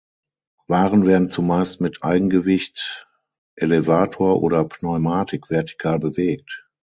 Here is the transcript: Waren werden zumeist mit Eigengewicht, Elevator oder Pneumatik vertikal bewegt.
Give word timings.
Waren 0.65 1.05
werden 1.05 1.29
zumeist 1.29 1.79
mit 1.79 2.03
Eigengewicht, 2.03 3.07
Elevator 3.55 4.41
oder 4.41 4.65
Pneumatik 4.65 5.49
vertikal 5.51 5.99
bewegt. 5.99 6.67